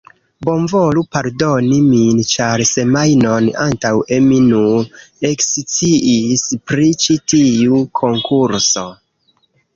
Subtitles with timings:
[0.47, 8.89] Bonvolu pardoni min ĉar semajnon antaŭe, mi nur eksciis pri ĉi tiu konkurso